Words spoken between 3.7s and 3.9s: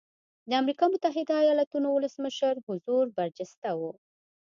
و.